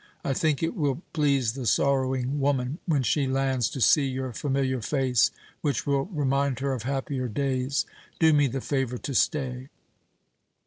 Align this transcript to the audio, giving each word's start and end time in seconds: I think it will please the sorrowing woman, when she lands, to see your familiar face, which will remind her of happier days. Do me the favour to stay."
I 0.25 0.33
think 0.33 0.63
it 0.63 0.75
will 0.75 1.03
please 1.13 1.53
the 1.53 1.67
sorrowing 1.67 2.39
woman, 2.39 2.79
when 2.87 3.03
she 3.03 3.27
lands, 3.27 3.69
to 3.69 3.79
see 3.79 4.07
your 4.07 4.33
familiar 4.33 4.81
face, 4.81 5.29
which 5.61 5.85
will 5.85 6.05
remind 6.05 6.57
her 6.57 6.73
of 6.73 6.81
happier 6.81 7.27
days. 7.27 7.85
Do 8.17 8.33
me 8.33 8.47
the 8.47 8.61
favour 8.61 8.97
to 8.97 9.13
stay." 9.13 9.69